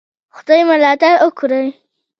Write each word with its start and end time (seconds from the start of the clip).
خدای 0.35 0.61
ملاتړ 0.69 1.13
وکړی. 1.21 1.65